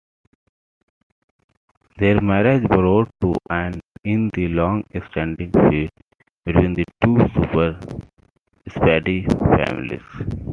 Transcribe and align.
Their 1.99 2.21
marriage 2.21 2.63
brought 2.67 3.11
to 3.21 3.35
an 3.51 3.79
end 4.03 4.31
the 4.33 4.47
long-standing 4.47 5.51
feud 5.51 5.91
between 6.43 6.73
the 6.73 6.85
two 7.03 7.19
super-speedy 7.35 9.27
families. 9.27 10.01